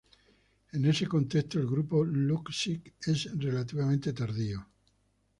En 0.73 0.83
ese 0.85 1.05
contexto, 1.05 1.59
el 1.59 1.67
grupo 1.67 2.03
Luksic 2.03 2.95
es 3.07 3.37
relativamente 3.37 4.11
tardío. 4.13 4.67